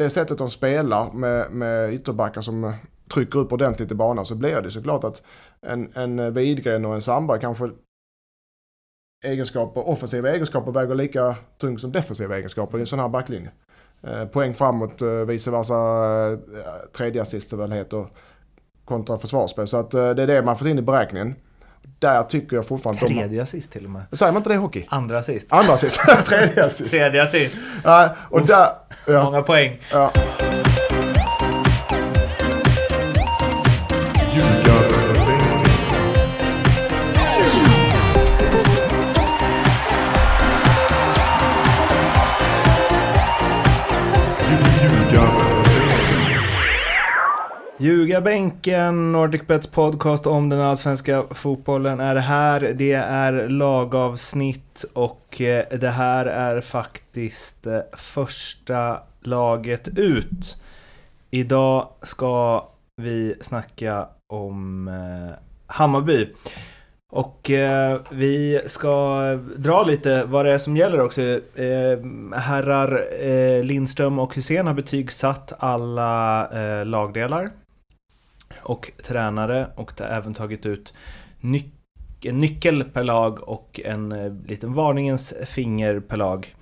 [0.00, 2.72] det sättet de spelar med, med ytterbackar som
[3.14, 5.22] trycker upp ordentligt i banan så blir det såklart att
[5.60, 7.70] en, en Widgren och en Sandberg kanske
[9.24, 13.50] egenskaper, offensiva egenskaper väger lika tungt som defensiva egenskaper i en sån här backlinje.
[14.02, 16.38] Eh, poäng framåt, eh, vice versa, eh,
[16.92, 18.06] tredje assist väl heter,
[18.84, 19.66] kontra försvarsspel.
[19.66, 21.34] Så att eh, det är det man får in i beräkningen.
[21.98, 23.06] Där tycker jag fortfarande...
[23.06, 23.40] Tredje de...
[23.40, 24.02] assist till och med.
[24.12, 24.86] Säger man inte det i hockey?
[24.88, 25.46] Andra assist.
[25.50, 26.00] Andra assist.
[26.24, 26.90] Tredje assist.
[26.90, 27.56] Tredje assist.
[27.84, 28.68] Ja, och där...
[29.06, 29.24] Ja.
[29.24, 29.80] Många poäng.
[29.92, 30.12] Ja.
[47.82, 52.74] Ljugarbänken, NordicBets podcast om den allsvenska fotbollen är här.
[52.76, 60.62] Det är lagavsnitt och eh, det här är faktiskt eh, första laget ut.
[61.30, 62.64] Idag ska
[62.96, 66.28] vi snacka om eh, Hammarby.
[67.12, 69.20] Och eh, vi ska
[69.56, 71.22] dra lite vad det är som gäller också.
[71.22, 71.98] Eh,
[72.36, 77.50] herrar eh, Lindström och Hussein har betygsatt alla eh, lagdelar
[78.62, 80.94] och tränare och det har även tagit ut
[81.40, 81.62] ny
[82.24, 86.54] en nyckel per lag och en eh, liten varningens finger per lag.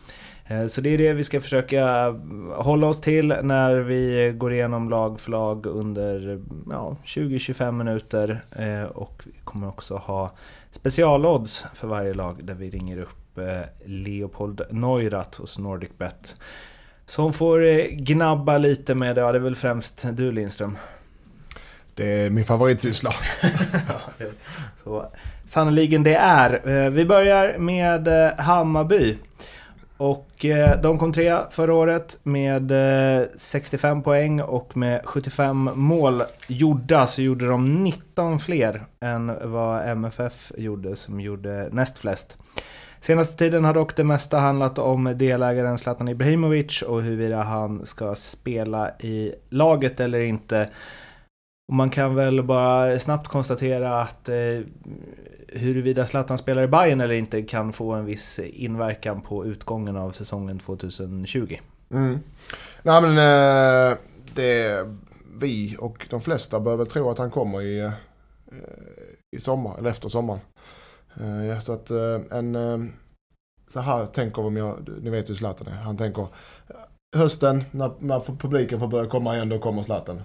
[0.47, 2.15] Eh, så det är det vi ska försöka eh,
[2.55, 8.43] hålla oss till när vi går igenom lag för lag under ja, 20-25 minuter.
[8.95, 10.31] Och vi kommer också ha
[10.71, 13.39] specialodds för varje lag där vi ringer upp
[13.85, 16.37] Leopold Neurath hos NordicBet.
[17.07, 20.77] Som får gnabba lite med, ja det är väl främst du Lindström?
[21.99, 23.11] Det är min favoritsyssla.
[24.85, 25.07] Så,
[25.47, 26.69] sannoliken det är.
[26.69, 29.17] Eh, vi börjar med eh, Hammarby.
[29.97, 32.73] Och eh, de kom tre förra året med
[33.37, 40.53] 65 poäng och med 75 mål gjorda så gjorde de 19 fler än vad MFF
[40.57, 42.37] gjorde som gjorde näst flest.
[43.01, 48.14] Senaste tiden har dock det mesta handlat om delägaren Zlatan Ibrahimovic och huruvida han ska
[48.14, 50.69] spela i laget eller inte.
[51.68, 54.61] Och man kan väl bara snabbt konstatera att eh,
[55.48, 60.12] huruvida Zlatan spelar i Bayern eller inte kan få en viss inverkan på utgången av
[60.12, 61.57] säsongen 2020.
[61.90, 62.18] Mm.
[62.83, 63.96] Nej men eh,
[64.34, 64.86] det,
[65.40, 67.92] vi och de flesta bör väl tro att han kommer i, eh,
[69.36, 70.40] i sommar, eller efter sommaren.
[71.20, 72.78] Eh, så att eh, en, eh,
[73.68, 76.27] så här tänker om jag, ni vet hur Zlatan är, han tänker
[77.17, 80.23] hösten när, när publiken får börja komma igen, då kommer Zlatan.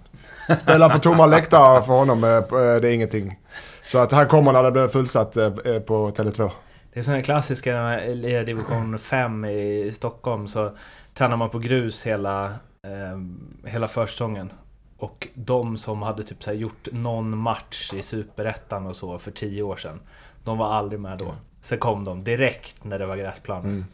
[0.59, 3.39] Spela på tomma läktare för honom, eh, det är ingenting.
[3.85, 5.49] Så att han kommer när det blir fullsatt eh,
[5.79, 6.51] på Tele2.
[6.93, 10.71] Det är sådana klassiska när division 5 i Stockholm så
[11.13, 14.51] tränar man på grus hela, eh, hela försäsongen.
[14.97, 19.63] Och de som hade typ så gjort någon match i Superettan och så för tio
[19.63, 19.99] år sedan.
[20.43, 21.35] De var aldrig med då.
[21.61, 23.63] Sen kom de direkt när det var gräsplan.
[23.63, 23.85] Mm.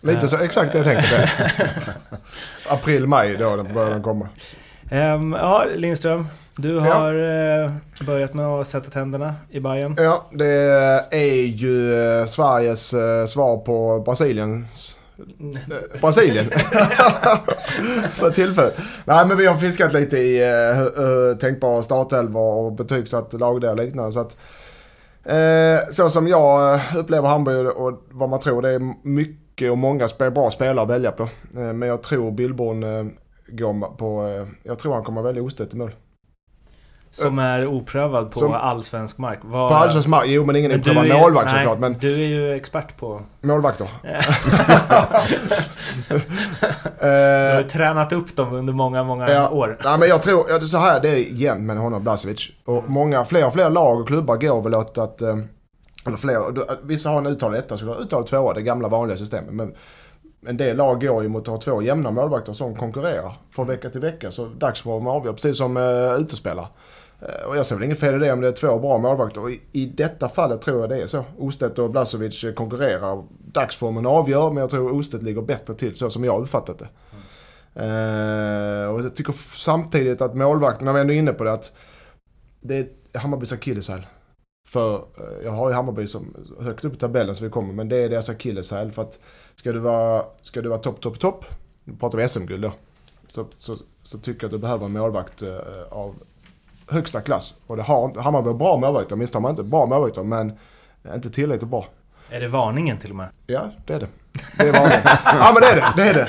[0.00, 1.30] Lite så, exakt det jag tänkte.
[2.68, 4.28] April, maj då börjar den komma.
[4.92, 6.26] Um, ja, Lindström.
[6.56, 7.64] Du har ja.
[7.64, 7.72] uh,
[8.06, 9.94] börjat med att sätta tänderna i Bayern.
[9.98, 10.54] Ja, det
[11.10, 14.96] är ju uh, Sveriges uh, svar på Brasiliens
[16.00, 16.44] Brasilien.
[18.12, 18.78] För tillfället.
[19.04, 24.12] Nej men vi har fiskat lite i uh, tänkbara startelvor och betygsatt lagdelar och liknande.
[24.12, 24.36] Så, att,
[25.32, 29.78] uh, så som jag upplever Hamburg och vad man tror det är mycket mycket och
[29.78, 31.22] många bra spelare att välja på.
[31.22, 33.04] Eh, men jag tror Billborn eh,
[33.48, 34.26] går på...
[34.26, 35.90] Eh, jag tror han kommer välja Ostedt i mål.
[37.12, 39.38] Som är oprövad på som, allsvensk mark.
[39.42, 40.24] Var, på allsvensk mark?
[40.26, 41.78] Jo men ingen oprövad målvakt såklart.
[41.78, 43.20] Men, du är ju expert på...
[43.40, 43.88] Målvakter.
[47.00, 49.78] du har tränat upp dem under många, många ja, år.
[49.84, 52.50] Ja, men jag tror, så här det är igen med honom Blasevic.
[52.64, 55.22] Och många, fler och fler lag och klubbar går väl åt att
[56.06, 56.86] eller fler.
[56.86, 59.54] Vissa har en uttalad etta, så uttalad tvåa, det gamla vanliga systemet.
[59.54, 59.74] Men
[60.46, 63.90] en del lag går ju mot att ha två jämna målvakter som konkurrerar från vecka
[63.90, 64.30] till vecka.
[64.30, 66.66] Så dagsform avgör, precis som uh, utespelare.
[67.22, 69.40] Uh, och jag ser väl inget fel i det om det är två bra målvakter.
[69.40, 71.24] Och i, i detta fallet tror jag det är så.
[71.38, 73.24] Ostedt och Blasovic eh, konkurrerar.
[73.52, 76.88] Dagsformen avgör, men jag tror Ostedt ligger bättre till så som jag uppfattat det.
[77.74, 77.90] Mm.
[77.90, 81.72] Uh, och jag tycker samtidigt att målvakten, när vi ändå är inne på det, att
[82.60, 82.88] det är
[83.18, 84.06] Hammarbys akilleshäl.
[84.70, 87.88] För eh, jag har ju Hammarby som högt upp i tabellen som vi kommer, men
[87.88, 88.92] det är deras akilleshäl.
[88.92, 89.18] För att
[89.56, 91.44] ska du vara, ska du vara topp, topp, topp,
[91.84, 92.72] nu pratar vi SM-guld då,
[93.28, 95.58] så, så, så, tycker jag att du behöver en målvakt eh,
[95.90, 96.14] av
[96.86, 97.54] högsta klass.
[97.66, 100.52] Och det har Hammarby har bra målvakter, minst har man inte bra målvakter, men
[101.14, 101.86] inte tillräckligt bra.
[102.30, 103.28] Är det varningen till och med?
[103.46, 104.06] Ja, det är det.
[104.56, 105.00] Det är varningen.
[105.24, 105.92] Ja men det är det.
[105.96, 106.26] Det är det.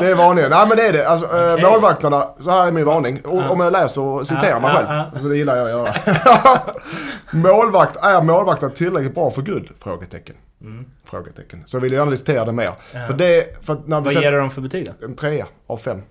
[0.00, 0.50] Det är varningen.
[0.50, 1.08] Nej men det är det.
[1.08, 1.62] Alltså, okay.
[1.62, 3.20] Målvakterna, så här är min varning.
[3.24, 5.22] Och, om jag läser och citerar mig själv.
[5.22, 6.60] Så det gillar jag att göra.
[7.30, 9.68] Målvakt, är målvakten tillräckligt bra för guld?
[9.78, 10.34] Frågetecken.
[10.60, 10.84] Mm.
[11.04, 11.62] Frågetecken.
[11.66, 12.74] Så vill jag gärna listera det mer.
[12.92, 13.06] Ja.
[13.06, 15.06] För det, för när vi Vad ger du dem för betyg då?
[15.06, 16.02] En trea av fem.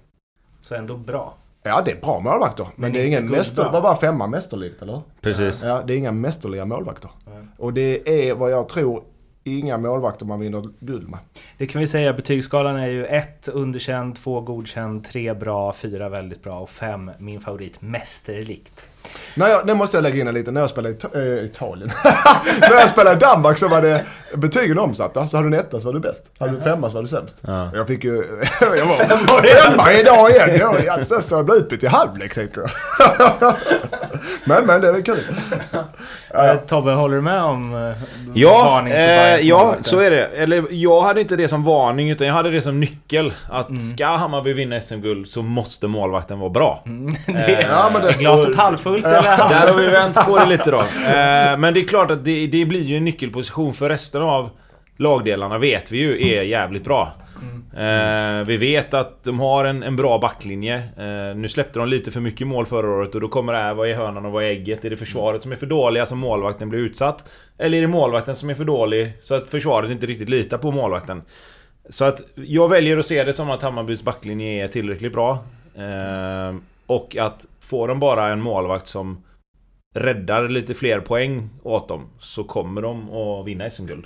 [0.61, 1.33] Så ändå bra?
[1.63, 2.63] Ja, det är bra målvakter.
[2.63, 3.69] Men, men det är ingen mäster...
[3.69, 5.63] Var bara femma mästerligt, eller Precis.
[5.63, 7.09] Ja, det är inga mästerliga målvakter.
[7.27, 7.47] Mm.
[7.57, 9.03] Och det är vad jag tror
[9.43, 11.19] inga målvakter man vinner guld med.
[11.57, 16.43] Det kan vi säga, betygsskalan är ju 1 underkänd, 2 godkänd, 3 bra, 4 väldigt
[16.43, 18.85] bra och 5 min favorit mästerligt.
[19.35, 21.91] När jag, nu måste jag lägga in en liten, när jag spelade i äh, Italien.
[22.59, 24.05] när jag spelade i Danmark så var det
[24.35, 25.27] betygen omsatta.
[25.27, 26.31] Så hade du en etta så var du bäst.
[26.39, 27.37] Hade du en femma så var du sämst.
[27.41, 27.69] Ja.
[27.73, 28.11] Jag fick ju...
[28.61, 28.95] jag var
[29.63, 30.83] femma idag igen.
[30.85, 32.69] Jag, så, så jag blev utbytt i halvlek tänker jag.
[34.45, 35.23] men men det är väl kul.
[36.33, 36.57] Ja.
[36.57, 38.03] Tobbe, håller du med om eh,
[38.33, 40.25] ja, varning eh, Ja, så är det.
[40.25, 43.33] Eller jag hade inte det som varning utan jag hade det som nyckel.
[43.49, 43.77] Att mm.
[43.77, 46.83] ska Hammarby vinna SM-guld så måste målvakten vara bra.
[46.85, 47.15] Mm.
[47.27, 49.49] det, eh, ja, men det, är glaset halvfullt eller?
[49.49, 50.83] Där har vi vänt på det lite då.
[51.03, 54.49] Eh, men det är klart att det, det blir ju en nyckelposition för resten av
[54.97, 57.11] lagdelarna vet vi ju är jävligt bra.
[57.75, 58.39] Mm.
[58.39, 60.75] Eh, vi vet att de har en, en bra backlinje.
[60.75, 63.73] Eh, nu släppte de lite för mycket mål förra året och då kommer det här,
[63.73, 64.85] vad är hönan och vad är ägget?
[64.85, 67.29] Är det försvaret som är för dåliga som målvakten blir utsatt?
[67.57, 70.71] Eller är det målvakten som är för dålig så att försvaret inte riktigt litar på
[70.71, 71.21] målvakten?
[71.89, 75.45] Så att jag väljer att se det som att Hammarbys backlinje är tillräckligt bra.
[75.75, 76.55] Eh,
[76.87, 79.23] och att får de bara en målvakt som
[79.95, 84.05] räddar lite fler poäng åt dem så kommer de att vinna SM-guld.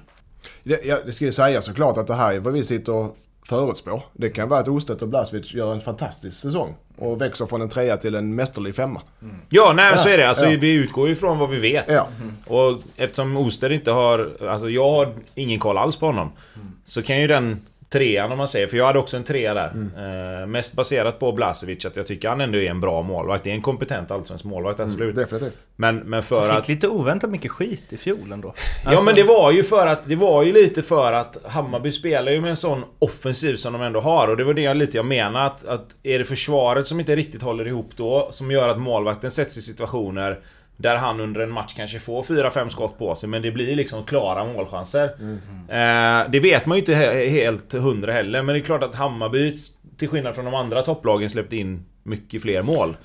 [0.64, 3.18] Det, jag, det ska ju säga såklart att det här är vad vi sitter och
[3.48, 4.04] förutspår.
[4.14, 7.70] Det kan vara att Ostedt och Blasevic gör en fantastisk säsong och växer från en
[7.70, 9.02] trea till en mästerlig femma.
[9.22, 9.36] Mm.
[9.50, 10.30] Ja, nej ja, så är det.
[10.30, 10.58] Alltså, ja.
[10.62, 11.86] Vi utgår ju från vad vi vet.
[11.88, 12.08] Ja.
[12.48, 14.32] Och eftersom Ostedt inte har...
[14.50, 16.32] Alltså jag har ingen koll alls på honom.
[16.56, 16.68] Mm.
[16.84, 19.72] Så kan ju den trean om man säger, för jag hade också en trea där.
[19.72, 20.42] Mm.
[20.42, 23.44] Eh, mest baserat på Blasevic, att jag tycker han ändå är en bra målvakt.
[23.44, 25.14] Det är en kompetent allsvensk målvakt, mm, absolut.
[25.14, 25.58] Mm, definitivt.
[25.76, 26.68] Men, men för han fick att...
[26.68, 28.48] lite oväntat mycket skit i fjol ändå.
[28.48, 28.92] Alltså...
[28.92, 32.32] Ja men det var ju för att, det var ju lite för att Hammarby spelar
[32.32, 34.28] ju med en sån offensiv som de ändå har.
[34.28, 37.16] Och det var det jag lite jag menade, att, att är det försvaret som inte
[37.16, 40.40] riktigt håller ihop då, som gör att målvakten sätts i situationer
[40.78, 44.04] där han under en match kanske får 4-5 skott på sig men det blir liksom
[44.04, 45.12] klara målchanser.
[45.20, 45.38] Mm.
[45.70, 46.96] Eh, det vet man ju inte
[47.30, 49.54] helt hundra heller men det är klart att Hammarby
[49.98, 52.98] till skillnad från de andra topplagen släppte in mycket fler mål.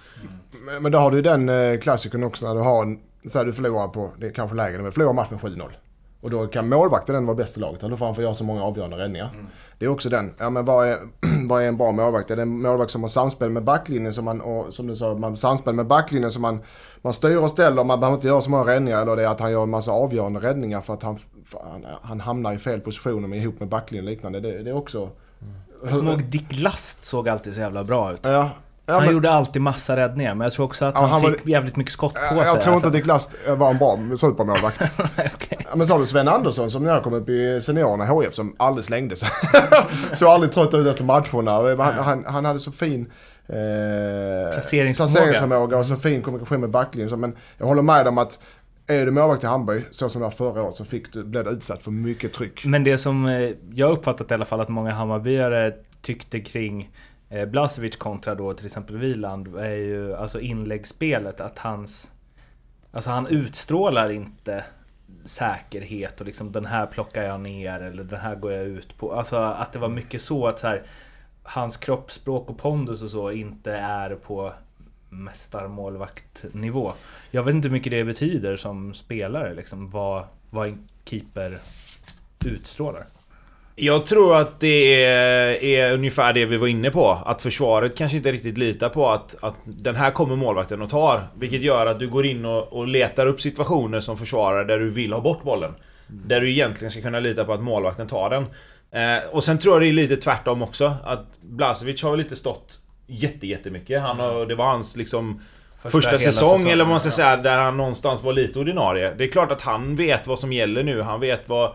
[0.66, 3.46] Men, men då har du den eh, klassikern också när du har en, så här,
[3.46, 5.70] du förlorar på, det är kanske lägre, men förlorar match med 7-0.
[6.22, 7.80] Och då kan målvakten den vara bäst i laget.
[7.80, 9.30] Då får han få göra så många avgörande räddningar.
[9.34, 9.46] Mm.
[9.78, 10.34] Det är också den.
[10.38, 10.98] Ja men vad är,
[11.48, 12.30] vad är en bra målvakt?
[12.30, 15.14] Är det en målvakt som har samspel med backlinjen som man, och som du sa,
[15.14, 16.62] man samspel med backlinjen som man,
[17.02, 17.84] man styr och ställer.
[17.84, 19.02] Man behöver inte göra så många räddningar.
[19.02, 21.86] Eller det är att han gör en massa avgörande räddningar för att han, för han,
[22.02, 24.40] han, hamnar i fel positioner med, ihop med backlinjen och liknande.
[24.40, 24.98] Det, det är också...
[24.98, 25.54] Mm.
[25.82, 28.20] Jag kommer ihåg Dick Last såg alltid så jävla bra ut.
[28.22, 28.50] Ja,
[28.86, 29.12] Ja, han men...
[29.14, 31.50] gjorde alltid massa räddningar, men jag tror också att ja, han, han, fick var...
[31.50, 32.38] jävligt mycket skott på jag, sig.
[32.38, 32.86] Jag tror inte alltså.
[32.86, 34.82] att Dick Last var en bra supermålvakt.
[35.34, 35.58] okay.
[35.74, 38.56] Men så har du Sven Andersson som när jag kom upp i seniorerna HF som
[38.58, 39.28] aldrig slängde sig.
[40.12, 41.84] så aldrig trött ut efter matcherna.
[41.84, 43.12] Han, han, han hade så fin
[43.46, 45.12] eh, placeringsförmåga.
[45.12, 47.20] placeringsförmåga och så fin kommunikation med backlinjen.
[47.20, 48.38] Men jag håller med om att
[48.86, 51.44] är du målvakt i Hamburg, så som det var förra året, så fick du, blev
[51.44, 52.64] du utsatt för mycket tryck.
[52.64, 56.90] Men det som eh, jag uppfattat i alla fall att många Hammarbyare tyckte kring
[57.32, 62.12] eh, Blasevic kontra då till exempel Wieland är ju alltså inläggsspelet att hans...
[62.92, 64.64] Alltså han utstrålar inte
[65.24, 69.12] säkerhet och liksom den här plockar jag ner eller den här går jag ut på.
[69.12, 70.82] Alltså att det var mycket så att så här,
[71.42, 74.52] hans kroppsspråk och pondus och så inte är på
[75.08, 76.92] mästarmålvaktnivå.
[77.30, 81.58] Jag vet inte hur mycket det betyder som spelare, liksom, vad, vad en keeper
[82.44, 83.06] utstrålar.
[83.74, 87.10] Jag tror att det är, är, ungefär det vi var inne på.
[87.10, 91.26] Att försvaret kanske inte riktigt litar på att, att den här kommer målvakten och tar.
[91.34, 94.90] Vilket gör att du går in och, och letar upp situationer som försvarare där du
[94.90, 95.74] vill ha bort bollen.
[96.08, 96.22] Mm.
[96.26, 98.46] Där du egentligen ska kunna lita på att målvakten tar den.
[99.02, 100.96] Eh, och sen tror jag det är lite tvärtom också.
[101.04, 104.02] Att Blasevic har väl inte stått jätte, jättemycket.
[104.02, 105.42] Han har, det var hans liksom...
[105.82, 107.12] Första, första säsong, säsong, eller vad man ska ja.
[107.12, 109.14] säga, där han någonstans var lite ordinarie.
[109.18, 111.00] Det är klart att han vet vad som gäller nu.
[111.00, 111.74] Han vet vad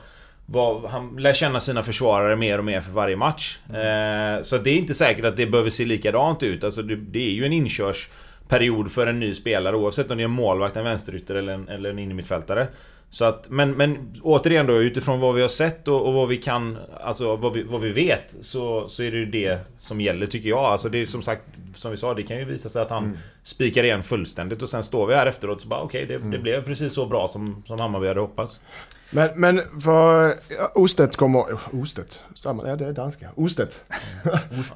[0.49, 3.59] vad, han lär känna sina försvarare mer och mer för varje match.
[3.69, 4.35] Mm.
[4.35, 6.63] Eh, så det är inte säkert att det behöver se likadant ut.
[6.63, 10.25] Alltså det, det, är ju en inkörsperiod för en ny spelare oavsett om det är
[10.25, 12.67] en målvakt, en vänsterytter eller en, eller en innermittfältare.
[13.09, 16.37] Så att, men, men återigen då utifrån vad vi har sett och, och, vad vi
[16.37, 20.27] kan, alltså vad vi, vad vi vet så, så är det ju det som gäller
[20.27, 20.59] tycker jag.
[20.59, 21.43] Alltså det är som sagt,
[21.75, 23.17] som vi sa, det kan ju visa sig att han mm.
[23.43, 26.21] spikar igen fullständigt och sen står vi här efteråt och så bara okej, okay, det,
[26.21, 26.31] mm.
[26.31, 28.61] det blev precis så bra som, som Hammarby hade hoppats.
[29.11, 31.45] Men, men för ja, Ostet kommer...
[31.81, 32.19] Ostet?
[32.35, 33.29] Samma, ja, det är danska.
[33.35, 33.81] Ostet.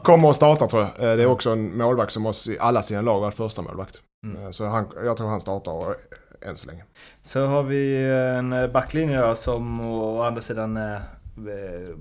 [0.03, 1.09] kommer att starta tror jag.
[1.11, 4.01] Eh, Det är också en målvakt som har i alla sina lag varit första målvakt.
[4.25, 4.43] Mm.
[4.45, 6.83] Eh, Så han, jag tror han startar eh, än så länge.
[7.21, 11.01] Så har vi en backlinje då som å andra sidan är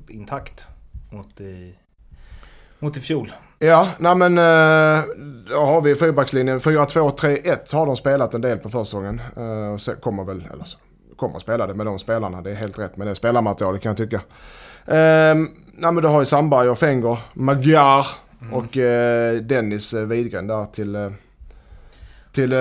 [0.08, 0.66] intakt
[1.12, 1.74] mot i,
[2.78, 3.32] mot i fjol.
[3.58, 4.34] Ja, nej men
[5.50, 6.58] då har vi fyrbackslinjen.
[6.58, 9.20] 4-2-3-1 har de spelat en del på försäsongen.
[9.74, 10.78] Och så kommer väl, eller så,
[11.20, 12.42] kommer att spela det med de spelarna.
[12.42, 14.16] Det är helt rätt med det spelarmaterialet kan jag tycka.
[14.86, 15.34] Eh,
[15.74, 18.06] nej men då har ju Sandberg och Fenger, Magyar
[18.52, 21.10] och eh, Dennis Widgren där till, eh,
[22.32, 22.58] till eh,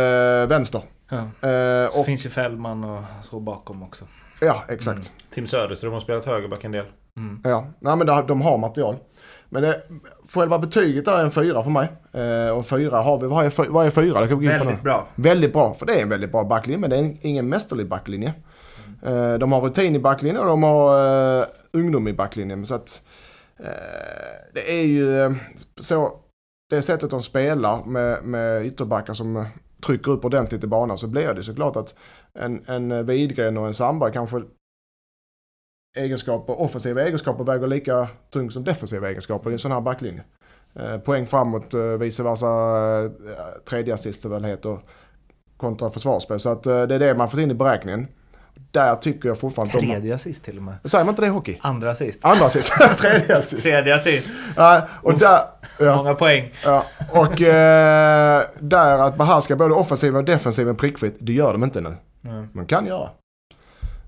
[0.48, 0.82] vänster.
[1.10, 1.50] Ja.
[1.50, 4.06] Eh, och, finns ju Fällman och så bakom också.
[4.42, 5.12] ja, exakt.
[5.30, 6.86] Tim Söderström har spelat högerback en del.
[7.18, 7.42] Mm.
[7.44, 8.96] Ja, nej men de, de har material.
[9.50, 9.82] Men det,
[10.34, 11.88] själva betyget är en fyra för mig.
[12.14, 13.46] Eh, och fyra har vi, vad
[13.86, 14.22] är, fyra?
[14.22, 14.48] Det kan vi.
[14.48, 15.08] Väldigt bra.
[15.16, 17.88] Väldigt bra, för det är en väldigt bra backlinje, men det är en, ingen mästerlig
[17.88, 18.34] backlinje.
[19.02, 22.66] Eh, de har rutin i backlinjen och de har eh, ungdom i backlinjen.
[22.66, 23.02] Så att
[23.58, 23.66] eh,
[24.54, 25.36] det är ju
[25.80, 26.20] så,
[26.70, 29.46] det sättet de spelar med, med ytterbackar som
[29.86, 31.96] trycker upp ordentligt i banan så blir det såklart att
[32.34, 34.42] en, en Widgren och en Sandberg kanske
[35.98, 40.24] egenskaper, offensiva egenskaper väger lika tungt som defensiva egenskaper i en sån här backlinje.
[41.06, 42.48] Poäng framåt, vice versa,
[43.70, 44.80] tredje assist väl heter,
[45.58, 46.40] kontra försvarsspel.
[46.40, 48.08] Så att det är det man får in i beräkningen.
[48.72, 49.80] Där tycker jag fortfarande.
[49.80, 50.76] Tredje assist till och med.
[50.84, 51.58] Säger man inte det i hockey?
[51.62, 52.20] Andra assist.
[52.26, 52.74] Andra assist.
[52.98, 53.64] tredje assist.
[53.64, 54.30] Tredje assist.
[54.56, 55.40] Ja, och där...
[55.80, 56.52] Ja, Många poäng.
[56.64, 61.82] ja, och eh, där att behärska både offensiven och defensiven prickfritt, det gör de inte
[61.82, 61.96] nu.
[62.26, 62.48] Mm.
[62.54, 63.10] Man kan göra.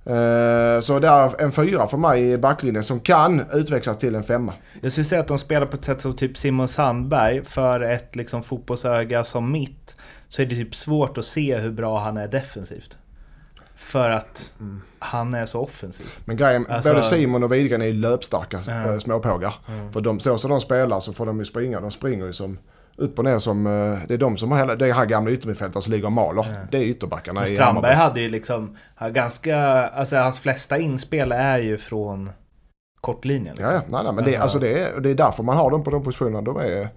[0.05, 4.23] Eh, så det är en fyra för mig i backlinjen som kan utvecklas till en
[4.23, 4.53] femma.
[4.81, 8.15] Jag skulle säga att de spelar på ett sätt som typ Simon Sandberg, för ett
[8.15, 9.95] liksom fotbollsöga som mitt,
[10.27, 12.97] så är det typ svårt att se hur bra han är defensivt.
[13.81, 14.81] För att Mm.
[14.99, 16.05] han är så offensiv.
[16.25, 18.93] Men grejen, Alltså- både Simon och Widgren är ju löpstarka Ja.
[18.93, 19.53] äh, småpågar.
[19.93, 21.79] För de, så som de spelar så får de ju springa.
[21.81, 22.57] De springer ju som
[22.95, 23.67] upp och ner som...
[23.67, 24.75] eh, det är de som har hela...
[24.75, 26.45] Det är här gamla yttermittfältare som ligger och maler.
[26.49, 26.55] Ja.
[26.71, 28.09] Det är ytterbackarna Men i Strandberg Hammarby.
[28.09, 28.77] hade ju liksom
[29.11, 29.57] ganska,
[29.87, 32.29] alltså hans flesta inspel är ju från
[33.01, 33.55] kortlinjen.
[33.55, 33.75] Liksom.
[33.75, 33.81] Ja.
[33.87, 36.03] Nej, nej, men det, alltså det, är, det är därför man har dem på de
[36.03, 36.41] positionerna.
[36.41, 36.89] De är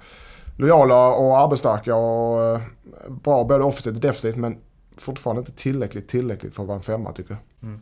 [0.57, 2.61] lojala och arbetsstarka och eh,
[3.09, 4.37] bra både offensivt och defensivt.
[4.37, 4.57] Men
[4.99, 7.79] fortfarande inte tillräckligt, tillräckligt för att vara en femma tycker jag.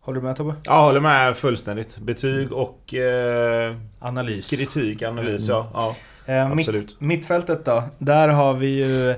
[0.00, 0.54] Håller du med Tobbe?
[0.64, 1.98] Jag håller med fullständigt.
[1.98, 4.50] Betyg och eh, Analys.
[4.50, 5.70] kritik, analys ja.
[5.74, 5.96] ja.
[6.34, 6.74] Eh, Absolut.
[6.74, 7.82] mitt, mittfältet då?
[7.98, 9.14] Där har vi ju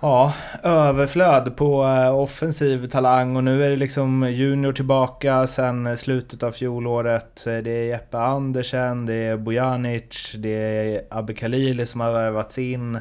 [0.00, 0.32] ja,
[0.62, 6.52] överflöd på eh, offensiv talang och nu är det liksom Junior tillbaka sen slutet av
[6.52, 7.46] fjolåret.
[7.46, 12.58] Eh, Det är Jeppe Andersen, det är Bojanic, det är Abbe Khalili som har värvats
[12.58, 12.98] in.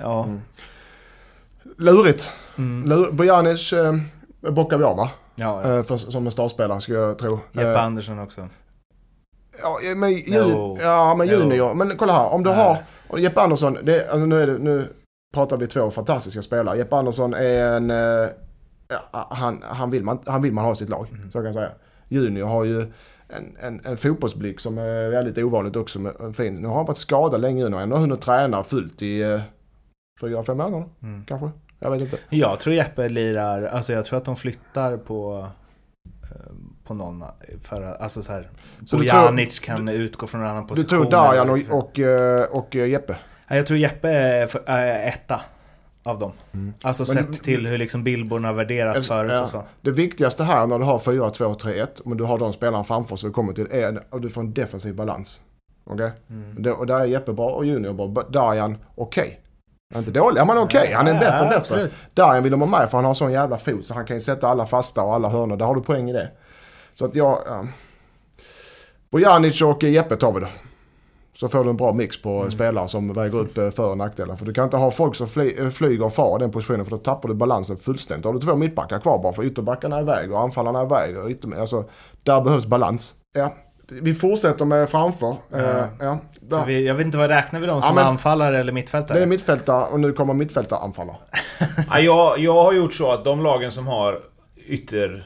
[0.00, 0.24] Ja.
[0.24, 0.40] Mm.
[1.78, 2.30] Lurigt.
[2.58, 2.88] Mm.
[2.88, 3.94] Lur, Bojanic eh,
[4.50, 5.10] bockar vi av va?
[5.34, 5.76] Ja, ja.
[5.78, 7.40] Eh, för, som en startspelare skulle jag tro.
[7.52, 8.48] Jeppe Eh, Andersson också.
[9.62, 10.78] Ja, men, jun, Jo.
[10.80, 11.74] ja, men junior.
[11.74, 12.58] Men kolla här, om du Nej.
[13.08, 13.18] har...
[13.18, 14.88] Jeppe Andersson, det, alltså nu, är det, nu
[15.34, 16.78] pratar vi två fantastiska spelare.
[16.78, 17.90] Jeppe Andersson är en...
[17.90, 18.28] eh,
[19.12, 21.30] han, han, vill man, han vill man ha i sitt lag, Mm.
[21.30, 21.70] så kan jag säga.
[22.08, 22.80] Junior har ju
[23.28, 26.00] en, en, en fotbollsblick som är väldigt ovanligt också.
[26.00, 26.54] Med, fin.
[26.54, 27.76] Nu har han varit skadad länge nu.
[27.76, 29.40] Han har hunnit träna fullt i eh,
[30.20, 31.24] fyra, fem månader Mm.
[31.24, 31.50] kanske.
[31.78, 32.18] Jag vet inte.
[32.30, 35.46] Jag tror Jeppe lirar, alltså jag tror att de flyttar på
[36.22, 36.52] eh,
[36.84, 37.24] på någon
[37.62, 38.50] för att, alltså så här
[38.86, 40.88] Så du Bojanic kan utgå från en annan Du position.
[40.88, 43.16] tror Darjan och, och, eh, och eh, Jeppe?
[43.48, 44.62] Ja, Jag tror Jeppe är, för,
[45.08, 45.40] etta
[46.02, 46.32] av dem.
[46.52, 46.74] Mm.
[46.82, 49.42] Alltså Men- sett till hur liksom Billborn har värderat Alltså, förut ja.
[49.42, 49.62] och så.
[49.80, 52.84] Det viktigaste här när du har 4, 2, 3, 1, men du har de spelarna
[52.84, 55.40] framför så du kommer till, är att du får en defensiv balans.
[55.84, 56.10] Okej?
[56.30, 56.62] Mm.
[56.62, 58.22] Det- Och där är Jeppe bra och Junior bra.
[58.28, 59.40] Darjan, okej.
[59.92, 60.92] Han är Inte dålig, ja, men okej.
[60.92, 61.56] Han är Ja, bättre och bättre.
[61.56, 61.92] absolut.
[62.14, 64.20] Darjan vill de ha med för han har sån jävla fot så han kan ju
[64.20, 65.56] sätta alla fasta och alla hörnor.
[65.56, 66.30] Där har du poäng i det.
[66.94, 67.38] Så att jag...
[67.46, 67.64] Ja.
[69.10, 70.46] Bojanic och Jeppe tar vi då.
[71.36, 72.50] Så får du en bra mix på Mm.
[72.50, 74.36] spelare som väger upp eh, för och nackdelar.
[74.36, 76.90] För du kan inte ha folk som fly, eh, flyger och far den positionen för
[76.90, 78.22] då tappar du balansen fullständigt.
[78.22, 81.18] Då har du två mittbackar kvar bara för ytterbackarna är iväg och anfallarna är iväg.
[81.18, 81.84] Och ytter, alltså,
[82.22, 83.14] där behövs balans.
[83.32, 83.54] Ja.
[83.88, 85.36] Vi fortsätter med framför.
[85.50, 85.58] Ja.
[85.58, 86.18] Eh, ja.
[86.40, 86.64] Där.
[86.66, 89.18] vi, jag vet inte vad räknar vi dem Ja, som men- anfallare eller mittfältare?
[89.18, 91.16] Det är mittfältare och nu kommer mittfältaranfallare.
[91.90, 94.18] Ja, jag, jag har gjort så att de lagen som har
[94.68, 95.24] ytter...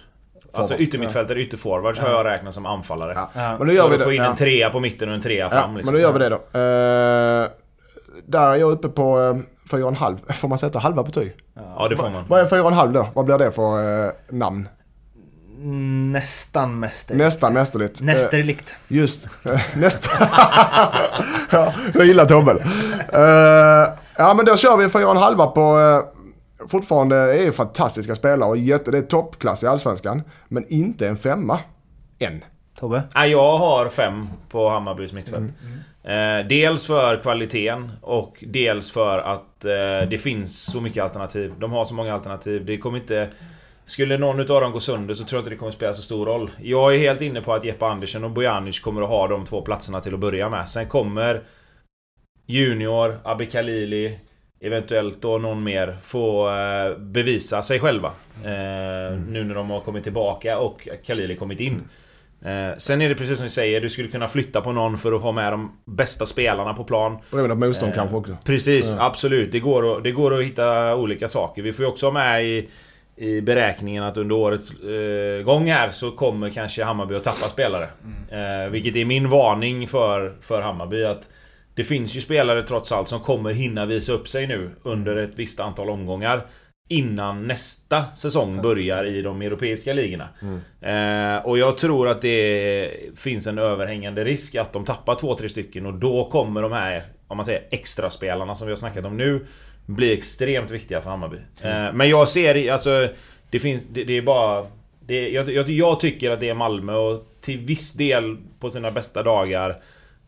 [0.52, 3.12] Alltså yttermittfältare, ytterforwards har jag räknat som anfallare.
[3.16, 3.30] Ja.
[3.34, 3.58] Ja.
[3.58, 4.04] Men nu gör För vi att det.
[4.04, 4.30] få in Ja.
[4.30, 5.76] en trea på mitten och en trea Ja, fram.
[5.76, 5.94] liksom.
[5.94, 6.36] men då gör vi det då.
[6.36, 7.48] Eh,
[8.26, 9.34] där är jag uppe på eh,
[9.76, 10.32] 4,5.
[10.32, 11.36] Får man sätta halva betyg?
[11.54, 12.24] Ja, det får man.
[12.28, 13.06] Vad är 4,5 då?
[13.14, 14.68] Vad blir det för eh, namn?
[15.62, 17.24] Mm, Nästan mästerligt.
[17.24, 18.00] Nästan mästerligt.
[18.00, 18.76] Eh, Nästerligt.
[18.88, 19.28] just.
[19.46, 20.10] Eh, nästa.
[21.50, 22.52] ja, jag gillar Tobbe.
[23.12, 26.02] Eh, ja men då kör vi 4,5 på,
[26.68, 30.22] fortfarande är fantastiska spelare och jätte, det är toppklass i Allsvenskan.
[30.48, 31.58] Men inte en femma.
[32.18, 32.44] Än.
[32.78, 33.02] Tobbe?
[33.14, 35.52] Ja, jag har fem på Hammarbys mittfält.
[36.04, 41.52] Eh, dels för kvaliteten och dels för att eh, det finns så mycket alternativ.
[41.58, 42.64] De har så många alternativ.
[42.64, 43.28] Det kommer inte...
[43.88, 46.26] Skulle någon utav dem gå sönder så tror jag inte det kommer spela så stor
[46.26, 46.50] roll.
[46.62, 49.62] Jag är helt inne på att Jeppe Andersen och Bojanic kommer att ha de två
[49.62, 50.68] platserna till att börja med.
[50.68, 51.42] Sen kommer
[52.47, 54.18] Junior, Abbe Khalili,
[54.61, 58.09] eventuellt då någon mer få eh, bevisa sig själva.
[58.45, 61.83] Eh, Nu när de har kommit tillbaka och Khalili kommit in.
[62.45, 65.12] Eh, sen är det precis som du säger, du skulle kunna flytta på någon för
[65.12, 67.18] att ha med de bästa spelarna på plan.
[67.30, 68.37] Beroende på motstånd Eh, kanske också.
[68.45, 69.52] Precis, absolut.
[69.52, 71.62] Det går, att, det går att hitta olika saker.
[71.62, 72.68] Vi får ju också ha med i,
[73.18, 77.88] i beräkningen att under årets eh, gång här så kommer kanske Hammarby att tappa spelare.
[78.30, 81.04] Eh, vilket är min varning för, för Hammarby.
[81.04, 81.30] att
[81.75, 85.30] Det finns ju spelare trots allt som kommer hinna visa upp sig nu under ett
[85.37, 86.46] visst antal omgångar.
[86.90, 90.28] Innan nästa säsong börjar i de europeiska ligorna.
[90.80, 95.48] Eh, och jag tror att det finns en överhängande risk att de tappar två, tre
[95.48, 99.04] stycken och då kommer de här, om man säger extra spelarna som vi har snackat
[99.04, 99.46] om nu,
[99.88, 101.37] bli extremt viktiga för Hammarby.
[101.62, 103.09] Eh, men jag ser, alltså,
[103.50, 104.66] det finns, det, det är bara...
[105.00, 108.90] Det, jag, jag, jag tycker att det är Malmö och till viss del på sina
[108.90, 109.71] bästa dagar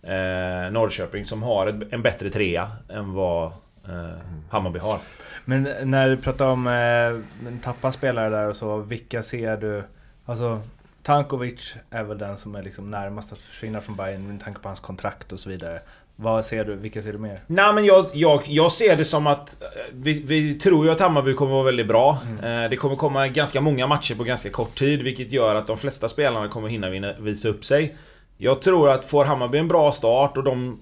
[0.03, 3.47] eh, Norrköping som har ett, en bättre trea än vad
[3.89, 4.19] eh,
[4.51, 4.99] Hammarby har.
[5.45, 9.85] Men när du pratar om eh, tappa spelare där och så, vilka ser du?
[10.25, 10.63] Alltså,
[11.03, 14.69] Tankovic är väl den som är liksom närmast att försvinna från Bayern med tanke på
[14.69, 15.81] hans kontrakt och så vidare.
[16.23, 16.77] Vad ser du?
[16.77, 17.39] Vilka ser du mer?
[17.47, 21.01] Nej men jag, jag, jag ser det som att eh, vi, vi tror ju att
[21.01, 22.19] Hammarby kommer vara väldigt bra.
[22.43, 25.77] Eh, Det kommer komma ganska många matcher på ganska kort tid vilket gör att de
[25.77, 27.97] flesta spelarna kommer hinna visa upp sig.
[28.39, 30.81] Jag tror att får Hammarby en bra start och de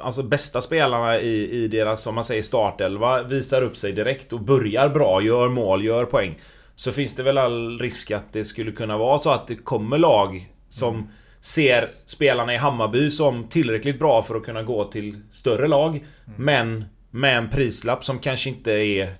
[0.00, 4.40] alltså, bästa spelarna i, i deras, om man säger startelva visar upp sig direkt och
[4.40, 6.38] börjar bra, gör mål, gör poäng.
[6.74, 9.98] Så finns det väl all risk att det skulle kunna vara så att det kommer
[9.98, 11.08] lag som
[11.42, 16.06] ser spelarna i Hammarby som tillräckligt bra för att kunna gå till större lag.
[16.36, 19.14] Men med en prislapp som kanske inte är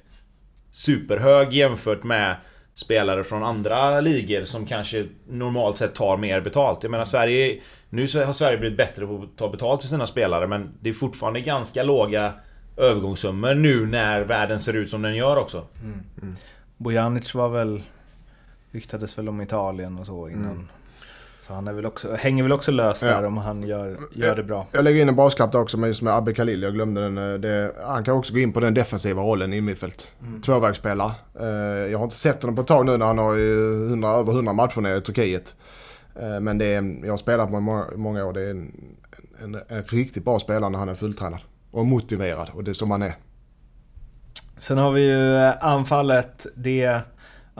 [0.70, 2.36] superhög jämfört med
[2.74, 6.82] spelare från andra ligor som kanske normalt sett tar mer betalt.
[6.82, 7.60] Jag menar Sverige...
[7.90, 10.88] Nu så har Sverige blivit bättre på att ta betalt för sina spelare men det
[10.88, 12.32] är fortfarande ganska låga
[12.76, 15.66] övergångssummor nu när världen ser ut som den gör också.
[16.76, 17.82] Bojanic var väl...
[18.70, 20.68] Ryktades väl om Italien och så innan.
[21.46, 23.08] Så han är väl också, hänger väl också lös Ja.
[23.08, 24.66] där om han gör, gör det bra.
[24.72, 26.62] Jag lägger in en brasklapp där också med, just med Abbe Khalil.
[26.62, 27.18] Jag glömde den.
[27.18, 30.08] eh, Det, han kan också gå in på den defensiva rollen i mittfält.
[30.44, 31.12] Tvåvägsspelare.
[31.40, 31.46] Eh,
[31.92, 34.32] Jag har inte sett honom på ett tag nu när han har ju 100, över
[34.32, 35.54] 100 matcher nere i Turkiet.
[36.20, 38.32] Eh, Men det är, jag har spelat med många, många år.
[38.32, 38.72] Det är en,
[39.42, 41.40] en, en riktigt bra spelare när han är fulltränad.
[41.70, 42.50] Och motiverad.
[42.54, 43.14] Och det som han är.
[44.58, 46.46] Sen har vi ju anfallet.
[46.54, 47.00] Det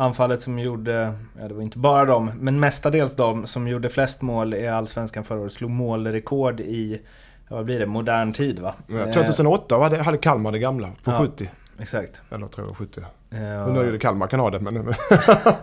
[0.03, 4.23] anfallet som gjorde, ja det var inte bara dem, men mestadels de som gjorde flest
[4.23, 5.53] mål i Allsvenskan förra året.
[5.53, 7.01] Slog målrekord i,
[7.49, 8.75] ja, vad blir det, modern tid va?
[8.87, 10.88] Ja, 2008 var det, hade Kalmar det gamla.
[11.05, 11.19] På Ja.
[11.19, 11.45] 70.
[11.45, 12.23] Eh, exakt.
[12.31, 13.01] Eller tror jag 70.
[13.01, 13.38] Eh,
[13.73, 14.75] Nu är det Kalmar kan ha det men...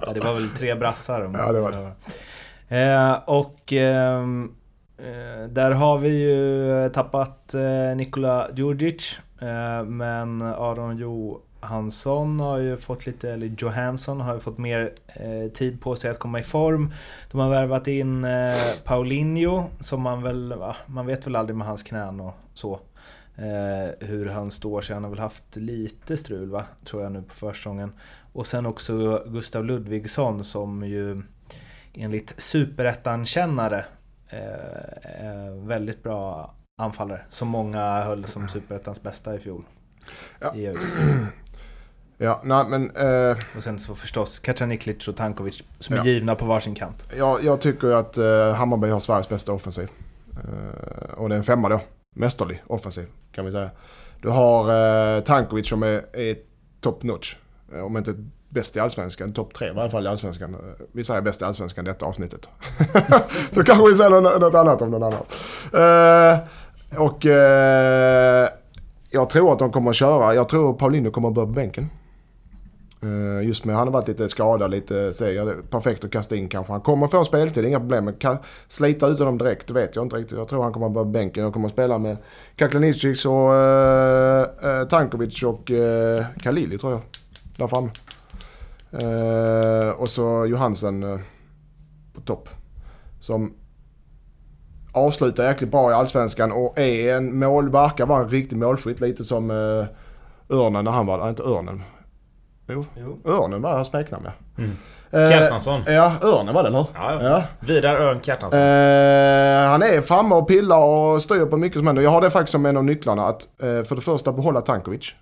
[0.02, 1.26] Ja, det var väl tre brassar.
[1.26, 1.72] om- Ja, det var
[2.72, 4.52] Eh, och ehm,
[4.98, 9.20] eh, där har vi ju tappat eh, Nikola Djurdjic.
[9.42, 10.98] Eh, men Aron
[11.62, 16.12] Johansson har ju fått lite, eller Johansson har ju fått mer eh, tid på sig
[16.12, 16.94] att komma i form.
[17.32, 21.68] De har värvat in eh, Paulinho som man väl, va, man vet väl aldrig med
[21.68, 22.80] hans knän och så.
[23.36, 24.94] Eh, hur han står sig.
[24.94, 27.92] Han har väl haft lite strul va, tror jag nu på försäsongen.
[28.34, 31.22] Och sen också Gustav Ludvigsson som ju
[31.94, 33.86] enligt superettan-kännare
[34.30, 37.22] eh, väldigt bra anfallare.
[37.30, 39.64] Som många höll som superettans bästa i fjol.
[40.40, 40.54] Ja.
[42.22, 42.96] Ja, nej men...
[42.96, 46.06] Eh, Och sen så förstås Kacaniklic och Tankovic som är Ja.
[46.06, 47.08] givna på varsin kant.
[47.18, 49.90] jag, jag tycker att eh, Hammarby har Sveriges bästa offensiv.
[50.34, 51.82] Eh, och det är en femma då.
[52.16, 53.70] Mästerlig offensiv kan vi säga.
[54.22, 54.64] Du har
[55.18, 56.36] eh, Tankovic som är, är
[56.82, 57.36] top notch.
[57.74, 58.16] Eh, Om inte
[58.50, 59.34] bäst i Allsvenskan.
[59.34, 60.54] Topp tre i alla fall i Allsvenskan.
[60.54, 60.60] Eh,
[60.92, 62.50] Vi säger bäst i Allsvenskan detta avsnittet.
[63.52, 65.24] Så kanske vi säger något, annat om någon annan.
[66.98, 67.26] Och
[69.12, 70.36] jag tror att de kommer att köra.
[70.36, 71.90] Jag tror Paulinho kommer att börja på bänken.
[73.02, 75.58] Eh, just med han har varit lite skadad, lite seger.
[75.70, 76.74] Perfekt att kasta in kanske.
[76.74, 78.06] Han kommer få speltid, inga problem.
[78.06, 80.38] Men slita ut honom direkt, det vet jag inte riktigt.
[80.38, 81.44] Jag tror han kommer börja på bänken.
[81.44, 82.18] Jag kommer att spela med
[82.56, 87.02] Kaklanicic och uh, Tankovic och uh, Kalili tror jag.
[87.58, 87.90] Där framme.
[88.92, 91.20] Eh, och så Johansen eh,
[92.14, 92.50] på topp.
[93.20, 93.54] Som
[94.92, 99.02] avslutar jäkligt bra i Allsvenskan och är en mål, verkar vara en riktig målskytt.
[99.02, 99.86] Lite som uh,
[100.50, 101.84] Örnen när han var, nej, inte Örnen.
[102.70, 102.86] Jo.
[102.96, 103.18] Jo.
[103.26, 104.32] Örnen var hans smeknamn ja.
[104.58, 104.72] Mm.
[105.12, 105.82] Eh, Kjartansson.
[105.88, 106.86] Ja, Örnen var det eller?
[106.94, 107.24] Ja, ja.
[107.24, 107.44] Ja.
[107.60, 108.60] Vidar Örn Kjartansson.
[108.60, 112.04] Eh, han är framme och pillar och styr på mycket som händer.
[112.04, 115.16] Jag har det faktiskt som en av nycklarna att eh, för det första behålla Tankovic.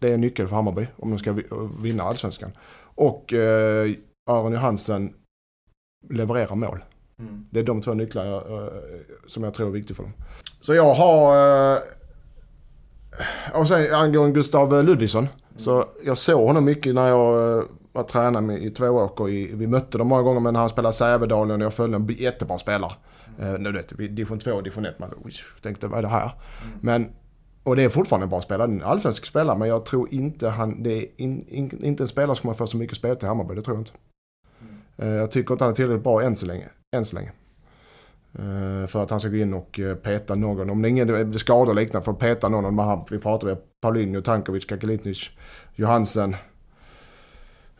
[0.00, 1.46] Det är en nyckel för Hammarby om de ska vi-
[1.82, 2.50] vinna allsvenskan.
[2.94, 3.90] Och eh,
[4.30, 5.14] Aron Johansen
[6.10, 6.84] levererar mål.
[7.18, 7.46] Mm.
[7.50, 8.68] Det är de två nycklarna eh,
[9.26, 10.12] som jag tror är viktiga för dem.
[10.60, 11.78] Så jag har...
[13.54, 15.28] Och sen angående Gustav Ludvigsson.
[15.56, 19.30] Så jag såg honom mycket när jag eh, var tränare i två år.
[19.30, 22.58] I, vi mötte dem många gånger men han spelade Sävedalen och jag följde en jättebra
[22.58, 22.92] spelare.
[23.38, 24.98] Eh, nu vet vi, division 2 och division 1.
[24.98, 25.10] Man
[25.62, 26.30] tänkte vad är det här?
[26.80, 27.10] Men,
[27.62, 29.58] och det är fortfarande en bra spelare, en allsvensk spelare.
[29.58, 32.66] Men jag tror inte han, det är in, in, inte en spelare som kommer få
[32.66, 33.54] så mycket spel till Hammarby.
[33.54, 33.92] Det tror jag inte.
[34.96, 36.68] Eh, jag tycker inte han är tillräckligt bra än så länge.
[36.96, 37.32] Än så länge.
[38.38, 40.70] Eh, För att han ska gå in och eh, peta någon.
[40.70, 42.64] Om det ingen det är skador och liknande för att peta någon.
[42.64, 45.30] Om han, vi pratar med Paulinho, Tankovic, Kakalinic,
[45.74, 46.36] Johansen,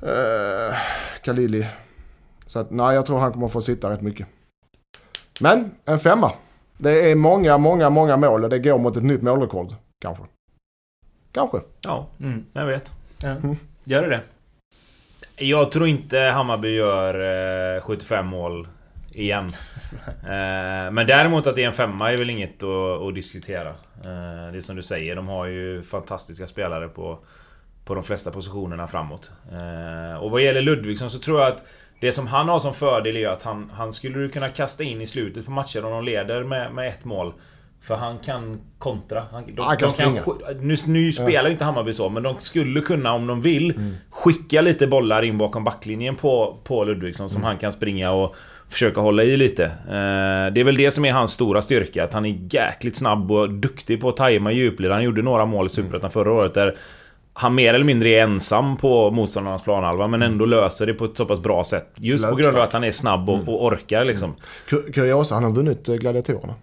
[0.03, 0.77] eh,
[1.23, 1.67] Kalili.
[2.47, 4.27] Så att nej, jag tror han kommer få sitta rätt mycket.
[5.41, 6.33] Men en femma.
[6.79, 9.75] Det är många, många, många mål och det går mot ett nytt målrekord.
[10.01, 10.25] Kanske.
[11.33, 11.61] Kanske.
[11.81, 12.45] Ja, Mm.
[12.53, 12.95] jag vet.
[13.23, 13.29] Ja.
[13.29, 13.57] Mm.
[13.85, 14.21] Gör det det?
[15.45, 17.15] Jag tror inte Hammarby gör
[17.77, 18.69] eh, 75 mål
[19.17, 19.53] igen.
[20.23, 23.69] Eh, men däremot att det är en femma är väl inget att, att diskutera.
[24.05, 27.19] Eh, det är som du säger, de har ju fantastiska spelare på,
[27.85, 29.31] på de flesta positionerna framåt.
[29.53, 31.65] Eh, och vad gäller Ludvigsson så tror jag att
[32.01, 35.03] det som han har som fördel är att han, han skulle du kunna kasta in
[35.03, 37.33] i slutet på matcher om de leder med, med ett mål.
[37.81, 39.25] För han kan kontra.
[39.33, 42.37] Han, de, Han kan de kan, nu, nu spelar ju inte Hammarby så, men de
[42.41, 47.45] skulle kunna om de vill skicka lite bollar in bakom backlinjen på, på Ludvigsson som
[47.45, 48.37] han kan springa och
[48.69, 49.65] försöka hålla i lite.
[49.65, 53.33] Eh, det är väl det som är hans stora styrka, att han är jäkligt snabb
[53.33, 54.91] och duktig på att tajma djupled.
[54.93, 56.77] Han gjorde några mål i Superettan förra året där
[57.39, 61.17] han mer eller mindre är ensam på motståndarnas planhalva men ändå löser det på ett
[61.17, 61.87] så pass bra sätt.
[61.97, 62.69] Just på grund av Löpstark.
[62.69, 64.35] att han är snabb och, och orkar liksom.
[64.69, 66.55] Ku- Kuriosa, han har vunnit eh, gladiatorerna.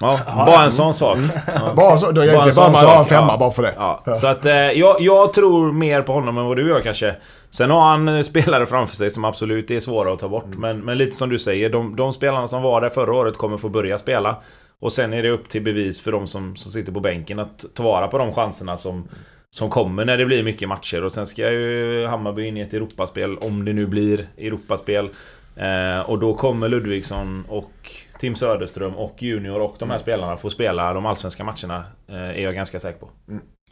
[0.00, 1.18] Ja, bara en sån sak.
[1.46, 1.72] Ja.
[1.76, 3.38] Bara så, då Bara en sån bara sak, femma ja.
[3.38, 3.74] bara för det.
[3.76, 7.14] Ja, så att eh, jag, jag tror mer på honom än vad du gör kanske.
[7.50, 10.56] Sen har han eh, spelare framför sig som absolut är svåra att ta bort.
[10.56, 13.56] Men, men lite som du säger, de, de spelarna som var där förra året kommer
[13.56, 14.36] få börja spela.
[14.80, 17.64] Och sen är det upp till bevis för de som, som sitter på bänken att
[17.74, 19.08] ta vara på de chanserna som,
[19.50, 21.04] som kommer när det blir mycket matcher.
[21.04, 25.08] Och sen ska ju Hammarby in i ett Europaspel, om det nu blir Europaspel.
[25.56, 27.72] Eh, och då kommer Ludvigsson och
[28.20, 31.84] Tim Söderström och Junior och de här spelarna få spela de allsvenska matcherna.
[32.08, 33.08] Eh, är jag ganska säker på.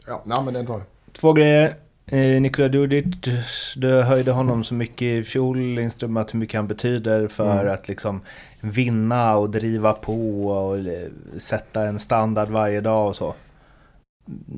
[0.07, 0.83] Ja, nej men den tar jag.
[1.11, 1.73] Två grejer.
[2.05, 3.05] Eh, Nikola Dudic,
[3.75, 7.73] du höjde honom så mycket i fjol, Lindström, att hur mycket han betyder för Mm.
[7.73, 8.21] att liksom
[8.61, 13.33] vinna och driva på och eh, sätta en standard varje dag och så.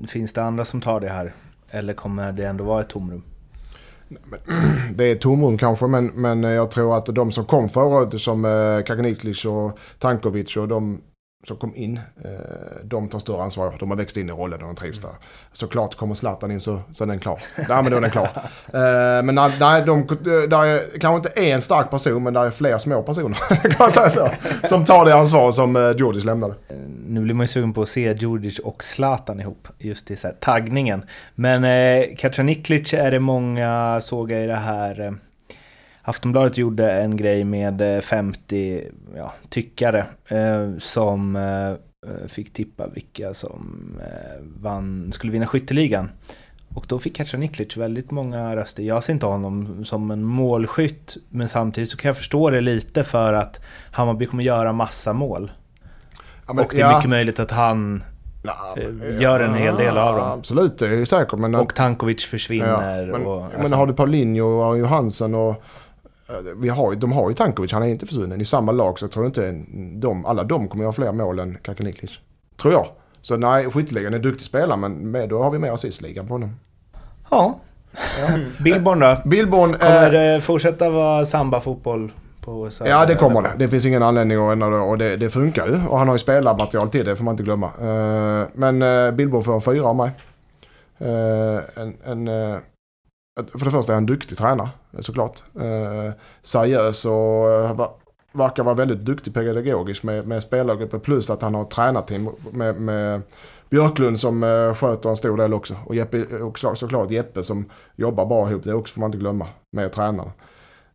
[0.07, 1.33] Finns det andra som tar det här?
[1.69, 3.23] Eller kommer det ändå vara ett tomrum?
[4.95, 8.21] Det är tomrum kanske men, men eh, jag tror att de som kom förra året
[8.21, 8.83] som eh,
[9.45, 11.01] och Tankovic och de
[11.43, 12.31] som kom in, eh,
[12.83, 13.75] de tar större ansvar.
[13.79, 15.11] De har växt in i rollen och de trivs där.
[15.51, 17.41] Såklart kommer Zlatan in så, så är den klar.
[17.57, 18.29] Nej men då är den klar.
[18.73, 20.07] Eh, men nej, de,
[20.49, 23.37] där är kanske inte en stark person men där är fler små personer.
[23.61, 24.29] kan man säga så.
[24.67, 26.55] Som tar det ansvar som eh, Djurdjic lämnade.
[27.07, 30.27] Nu blir man ju sugen på att se Djurdjic och Zlatan ihop, just i så
[30.27, 31.03] här taggningen.
[31.35, 35.15] Men eh, Kacaniklic är det många, såg jag i det här...
[36.03, 38.83] Eh, Aftonbladet gjorde en grej med eh, 50
[39.15, 46.09] ja, tyckare eh, som eh, fick tippa vilka som eh, vann, skulle vinna skytteligan.
[46.75, 48.83] Och då fick Kacaniklic väldigt många röster.
[48.83, 53.03] Jag ser inte honom som en målskytt, men samtidigt så kan jag förstå det lite
[53.03, 53.61] för att
[53.91, 55.51] Hammarby kommer göra massa mål.
[56.47, 56.97] Ja, men- Och det är ja.
[56.97, 58.03] mycket möjligt att han
[58.43, 60.31] Ja, eh, gör en hel del av dem.
[60.39, 61.39] Absolut, det är säkert.
[61.39, 63.03] Men, och Tankovic försvinner.
[63.03, 65.63] Ja, men, och, men alltså, har du Paulinho och Johansen och...
[66.31, 68.41] eh, Vi har, de har ju Tankovic, han är inte försvunnen.
[68.41, 69.65] I samma lag så tror jag inte
[69.99, 72.19] de, alla de kommer göra fler mål än Kakanitlic.
[72.61, 72.85] Tror jag.
[73.21, 76.33] Så nej, skytteligan är en duktig spelare men med, då har vi med assistligan på
[76.33, 76.55] honom.
[77.31, 77.59] Ja.
[78.63, 79.17] Billborn då?
[79.25, 79.73] Billborn...
[79.73, 82.11] Kommer Eh, det fortsätta vara samba-fotboll?
[82.41, 83.49] På här- ja det kommer det.
[83.57, 85.87] Det finns ingen anledning att ändra det och det, det funkar ju.
[85.87, 87.67] Och han har ju spelarmaterial till det får man inte glömma.
[87.81, 90.11] Eh, men eh, Billborn får en fyra av mig.
[90.99, 92.57] Eh, en, en, eh,
[93.35, 95.43] för det första är han en duktig tränare eh, såklart.
[95.55, 97.89] Eh, seriös och eh,
[98.31, 102.81] verkar vara väldigt duktig pedagogisk med, med spelargrupper plus att han har ett tränarteam med,
[102.81, 103.21] med
[103.69, 105.75] Björklund som eh, sköter en stor del också.
[105.85, 107.65] Och, Jeppe, och såklart Jeppe som
[107.95, 110.31] jobbar bra ihop det också får man inte glömma med tränarna.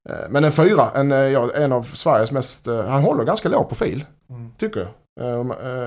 [0.09, 2.67] Eh, Men en fyra, en, eh, en av Sveriges mest...
[2.67, 4.05] eh, Han håller ganska låg profil.
[4.31, 4.51] Mm.
[4.59, 4.89] Tycker jag.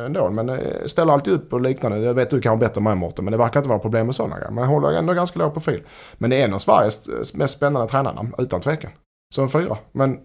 [0.06, 2.00] Ändå, men ställer alltid upp och liknande.
[2.00, 4.16] Jag vet du kan bättre än mig Mårten, men det verkar inte vara problem med
[4.16, 4.52] sådana grejer.
[4.52, 5.84] Men han håller ändå ganska låg profil.
[6.18, 8.92] Men det är en av Sveriges mest spännande tränarnamn, utan tvekan.
[9.36, 9.78] Så en fyra.
[9.92, 10.20] Men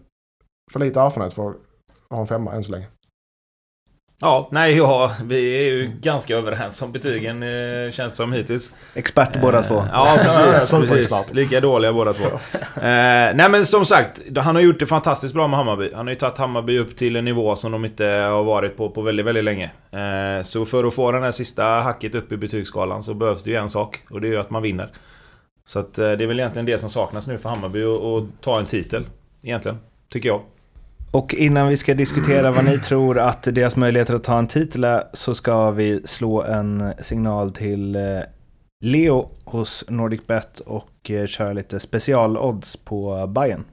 [0.72, 1.56] för lite erfarenhet för att
[2.10, 2.86] ha en femma än så länge.
[4.20, 8.74] Ja, nej, ja, vi är ju ganska överens om betygen eh, känns som hittills.
[8.94, 9.74] Expert båda Eh, två.
[9.92, 10.70] Ja, Ja, precis.
[10.88, 11.32] precis.
[11.34, 12.24] Lika dåliga båda två.
[12.76, 12.80] eh,
[13.34, 15.90] nej men som sagt, han har gjort det fantastiskt bra med Hammarby.
[15.94, 18.90] Han har ju tagit Hammarby upp till en nivå som de inte har varit på
[18.90, 19.70] på väldigt, väldigt länge.
[19.92, 23.50] Eh, så för att få den här sista hacket upp i betygsskalan så behövs det
[23.50, 24.02] ju en sak.
[24.10, 24.88] Och det är ju att man vinner.
[25.66, 28.66] Så att det är väl egentligen det som saknas nu för Hammarby att ta en
[28.66, 29.04] titel.
[29.42, 29.78] Egentligen.
[30.12, 30.40] Tycker jag.
[31.14, 34.84] Och innan vi ska diskutera vad ni tror att deras möjligheter att ta en titel
[34.84, 38.02] är så ska vi slå en signal till eh,
[38.84, 43.64] Leo hos NordicBet och eh, köra lite specialodds på Bayern.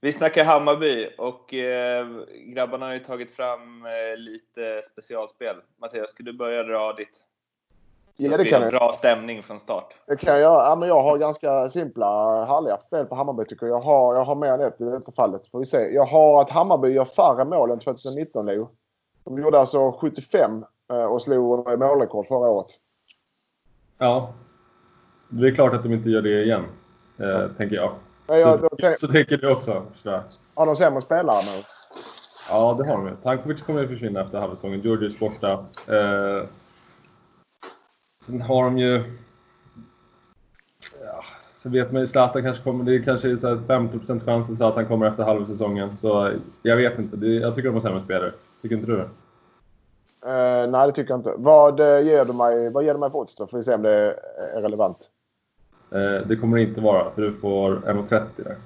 [0.00, 2.06] Vi snackar Hammarby och eh,
[2.46, 5.56] grabbarna har ju tagit fram eh, lite specialspel.
[5.80, 7.20] Mattias, ska du börja dra ditt?
[8.16, 8.78] Så Ja, det kan har jag.
[8.80, 9.94] bra stämning från start.
[10.06, 10.64] Det kan jag göra.
[10.68, 12.06] Ja, men jag har ganska simpla,
[12.44, 13.76] härliga spel på Hammarby tycker jag.
[13.76, 15.46] Jag har, jag har mer än ett i detta fallet.
[15.46, 15.94] Får vi se.
[15.94, 18.68] Jag har att Hammarby gör färre mål än 2019, Leo.
[19.24, 22.66] De gjorde alltså 75 eh, och slog målrekord förra året.
[23.98, 24.32] Ja.
[25.28, 26.64] Det är klart att de inte gör det igen,
[27.18, 27.92] eh, tänker jag.
[28.26, 30.22] Men jag, så, tänk, så tänker du också, förstår jag.
[30.54, 31.62] har de sämre spelare nu?
[32.50, 33.16] Ja, det har de ju.
[33.22, 34.80] Tankovic kommer ju försvinna efter halvsäsongen.
[34.80, 35.52] Georgios borta.
[35.86, 36.46] Eh,
[38.24, 39.04] sen har de ju...
[41.04, 42.84] Ja, så vet man ju Zlatan kanske kommer.
[42.84, 45.96] Det är kanske är så här 50% chans att han kommer efter halvsäsongen.
[45.96, 46.32] Så
[46.62, 47.16] jag vet inte.
[47.16, 48.32] Det, jag tycker de har sämre spelare.
[48.62, 49.08] Tycker inte du det?
[50.26, 51.34] Eh, nej, det tycker jag inte.
[51.36, 53.46] Vad, eh, ger du mig, vad ger du mig för odds då?
[53.46, 55.10] Får vi se om det är relevant.
[55.90, 58.56] Eh, det kommer det inte vara, för du får 1,30 där.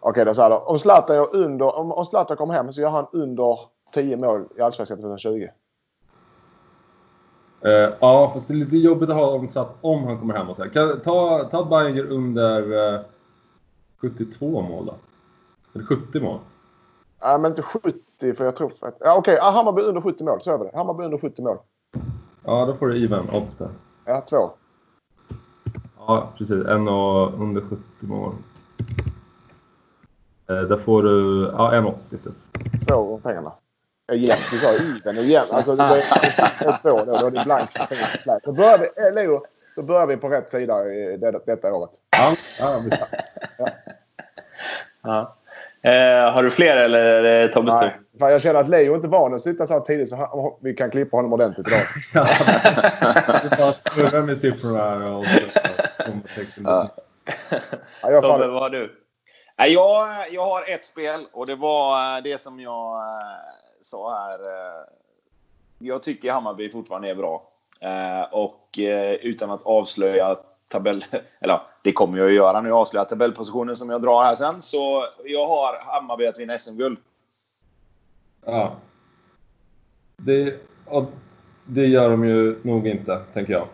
[0.00, 0.56] Okej, då så här då.
[0.56, 3.58] Om Zlatan, under, om, om Zlatan kommer hem så gör han under
[3.94, 5.48] 10 mål i Allsvenskan 2020.
[7.64, 10.34] Eh, ja, fast det är lite jobbigt att ha om, så att, om han kommer
[10.34, 10.70] hem och så här.
[10.70, 13.00] Kan, ta, ta Bayern under eh,
[14.00, 14.94] 72 mål då.
[15.74, 16.38] Eller 70 mål.
[17.22, 18.72] Nej, men inte 70 för jag tror...
[18.82, 20.40] Att, ja, Okej, ah, Hammarby under 70 mål.
[20.42, 20.76] Så vi det.
[20.76, 21.56] Hammarby under 70 mål.
[22.44, 23.68] Ja, då får du even odds där.
[24.04, 24.50] Ja, två.
[25.98, 26.66] Ja, precis.
[26.66, 28.32] En och under 70 mål.
[30.48, 32.88] Eh, där får du ja, 1,80 typ.
[32.88, 33.52] Två gånger pengarna.
[34.06, 34.36] Ja, Igen.
[34.50, 35.44] Du sa even igen.
[35.50, 35.88] Alltså, det är
[36.58, 37.16] det är två då.
[37.16, 37.76] Då är det blankt.
[38.44, 39.44] Så börjar vi, eh, Leo,
[39.76, 41.90] då börjar vi på rätt sida i det, detta året.
[42.18, 42.82] Ja, ja.
[45.02, 45.36] Ja.
[45.82, 48.00] Eh, har du fler eller är det Tobbes tur?
[48.18, 50.28] Jag känner att Leo inte är van att sitta så här tidigt så han,
[50.60, 51.80] vi kan klippa honom ordentligt idag.
[52.14, 52.26] Ja,
[53.42, 55.40] Vi bara snurrar med siffrorna och så.
[56.64, 56.94] Ja.
[58.02, 59.00] Ja, jag, Tobbe, vad har du?
[59.58, 64.14] Nej, jag, jag har ett spel och det var eh, det som jag eh, sa
[64.14, 64.38] här.
[64.40, 64.86] eh,
[65.78, 67.42] Jag tycker Hammarby fortfarande är bra.
[67.80, 71.04] Eh, och eh, utan att avslöja tabell...
[71.40, 74.62] Eller det kommer jag att göra när jag avslöjar tabellpositionen som jag drar här sen.
[74.62, 76.98] Så jag har Hammarby att vinna SM-guld.
[78.44, 78.76] Ja.
[80.16, 80.60] Det,
[81.64, 83.66] det gör de ju nog inte, tänker jag.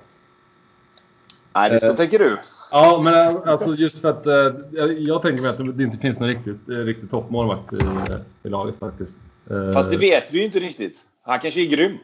[1.53, 1.96] Nej, det så Eh.
[1.96, 2.38] tänker du.
[2.70, 6.29] Ja, men alltså just för att eh, jag, tänker mig att det inte finns någon
[6.29, 7.77] riktigt, riktigt toppmålvakt i,
[8.42, 9.16] i laget faktiskt.
[9.50, 10.98] Eh, Fast det vet vi ju inte riktigt.
[11.22, 11.98] Han kanske är grym.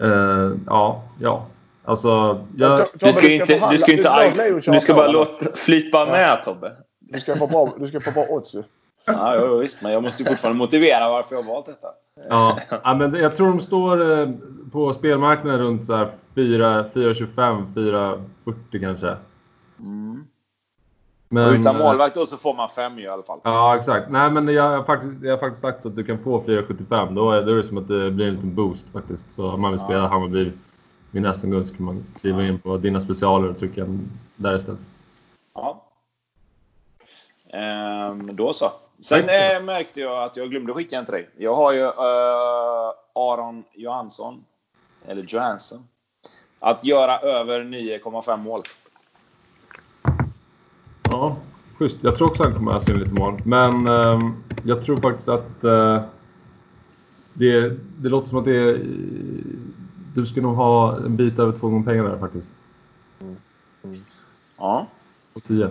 [0.00, 1.46] eh, ja, ja.
[1.84, 5.10] Alltså, jag, Tobbe, Du ska, inte, förhandla- du ska inte Leo köra Du ska bara
[5.10, 6.72] låta flyta med Tobbe.
[7.00, 8.62] Du ska få bra, du ska få bra odds ju.
[9.06, 11.88] Ja, jo, visst, men jag måste ju fortfarande motivera varför jag har valt detta.
[12.28, 14.28] ja, ja, men jag tror de står eh,
[14.72, 19.16] på spelmarknaden runt så här 4, 4,25, 4,40 kanske.
[19.80, 20.24] Mm.
[21.28, 23.40] Men, utan eh, målvakt då så får man fem ju i alla fall.
[23.42, 24.10] Ja, exakt.
[24.10, 27.14] Nej, men jag har faktiskt, jag har faktiskt sagt så att du kan få 4,75.
[27.14, 29.32] Då är, då är det som att det blir en liten boost faktiskt.
[29.32, 30.52] Så om man vill spela Hammarby
[31.10, 33.86] vid SM-guld så kan man kliva in på dina specialer och trycka
[34.36, 34.80] där istället.
[35.54, 35.84] Ja.
[37.52, 38.72] Ehm, då så.
[39.00, 41.28] Sen eh, märkte jag att jag glömde skicka en till dig.
[41.36, 44.44] Jag har ju eh, Aron Johansson.
[45.06, 45.78] Eller Johansson.
[46.60, 48.62] Att göra över 9,5 mål.
[51.18, 51.36] Ja,
[51.78, 51.98] schysst.
[52.02, 53.40] Jag tror också han kommer att se lite mål.
[53.44, 56.02] Men ehm, jag tror faktiskt att eh,
[57.32, 58.80] det, det låter som att det är...
[60.14, 62.50] Du ska nog ha en bit över två gånger pengarna där faktiskt.
[64.58, 64.86] Ja.
[65.34, 65.70] På 10.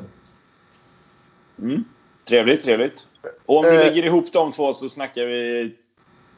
[1.60, 1.84] Mm.
[2.30, 3.08] Trevligt, trevligt.
[3.46, 3.80] Och om du Eh.
[3.80, 5.76] lägger ihop de två så snackar vi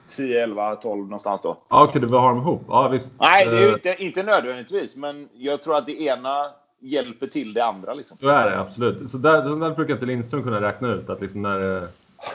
[0.08, 1.58] 10, 11, 12 någonstans då.
[1.70, 2.64] Ja, du vill ha dem ihop?
[2.68, 3.14] Ja, visst.
[3.20, 4.96] Nej, det är ju Eh, inte, inte nödvändigtvis.
[4.98, 6.46] Men jag tror att det ena
[6.80, 7.94] hjälper till det andra.
[7.94, 8.18] Liksom.
[8.22, 9.10] Så är det absolut.
[9.10, 11.88] Så där, så där brukar inte Lindström kunna räkna ut att liksom när, det-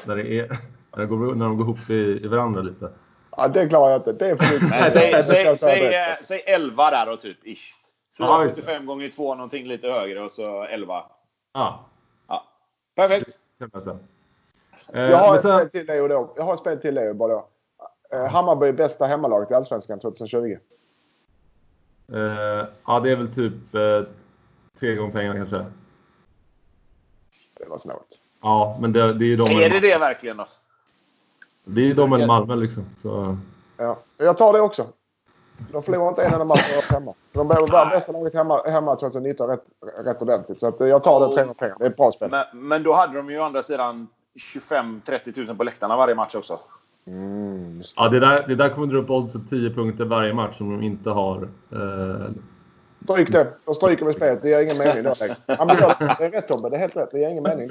[0.07, 0.49] när, det är,
[0.93, 2.91] när, det går, när de går ihop i, i varandra lite.
[3.37, 4.13] Ja, det klarar jag inte.
[4.13, 4.71] Det är för mycket.
[4.71, 7.37] Men säg, säg, säg, eh, säg 11 där då, typ.
[7.47, 7.47] Ish.
[7.49, 7.75] Just
[8.19, 8.25] det.
[8.27, 11.03] 475 gånger 2, någonting lite högre och så 11.
[11.55, 11.85] Ja,
[12.29, 12.45] Ja.
[12.97, 13.39] Perfekt.
[14.93, 16.33] Eh, Jag har ett sen- spel till Leo då.
[16.37, 17.47] Jag har ett spel till Leo bara då.
[18.13, 20.57] Eh, Hammarby bästa hemmalaget i Allsvenskan 2020.
[22.13, 24.03] Eh, ja, det är väl typ eh,
[24.81, 25.65] tre gånger pengarna kanske.
[27.59, 28.19] Det var snålt.
[28.43, 30.47] Ja, men det, det är ju de Är det det verkligen då?
[31.65, 32.85] det är ju de eller Malmö liksom.
[33.03, 33.37] Så,
[33.77, 33.99] Ja.
[34.17, 34.87] Jag tar det också.
[35.73, 37.15] De förlorar inte en enda match hemma.
[37.33, 39.65] De var bästa laget hemma, hemma 2019 rätt,
[40.05, 40.59] rätt ordentligt.
[40.59, 41.77] Så att jag tar det 300 pengar.
[41.79, 42.31] Det är ett bra spel.
[42.31, 44.07] Men, men då hade de ju å andra sidan
[44.61, 46.59] 25-30 000 på läktarna varje match också.
[47.07, 50.59] Mm, just ja, det, där, det där kommer dra upp oddset 10 punkter varje match
[50.59, 51.49] som de inte har.
[51.73, 52.31] Eh,
[53.05, 53.53] Stryk det.
[53.65, 54.43] Då stryker vi spelet.
[54.43, 55.35] Det ger ingen mening då längre.
[55.47, 56.69] Ja, men det är rätt Tobbe.
[56.69, 57.11] Det är helt rätt.
[57.13, 57.69] Det ger ingen mening.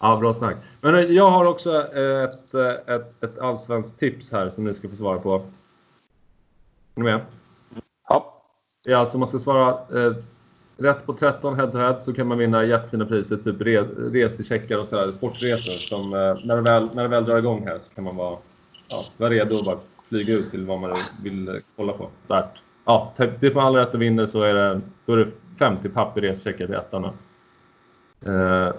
[0.00, 0.56] ja, bra snack.
[0.80, 4.88] Men eh, jag har också ett, eh, ett, ett allsvenskt tips här som ni ska
[4.88, 5.34] få svara på.
[5.34, 5.42] Är
[6.94, 7.20] ni med?
[8.08, 8.42] Ja.
[8.82, 10.12] Ja, alltså man ska svara eh,
[10.76, 13.82] rätt på 13 head to head så kan man vinna jättefina priser, typ re,
[14.12, 15.72] resecheckar och sådär, sportresor.
[15.72, 18.38] Som, eh, när, det väl, när det väl drar igång här så kan man vara,
[18.88, 22.08] ja, vara redo och bara flyga ut till vad man vill eh, kolla på.
[22.26, 22.60] Värt.
[22.84, 26.18] Ja, det på alla rätt att vinna så är det, då är det 50 papp
[26.18, 27.04] i resecheckar till ettan.
[28.26, 28.72] Eh,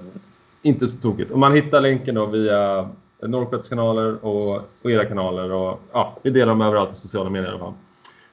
[0.62, 1.32] inte så tokigt.
[1.32, 2.90] Och man hittar länken då via
[3.22, 5.52] Norrbets kanaler och, och era kanaler.
[5.52, 7.74] Och, ja, vi delar dem överallt i sociala medier i alla fall.